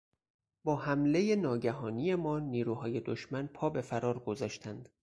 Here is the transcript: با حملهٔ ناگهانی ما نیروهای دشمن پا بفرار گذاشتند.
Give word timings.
با 0.63 0.75
حملهٔ 0.75 1.35
ناگهانی 1.35 2.15
ما 2.15 2.39
نیروهای 2.39 2.99
دشمن 2.99 3.47
پا 3.47 3.69
بفرار 3.69 4.19
گذاشتند. 4.19 4.89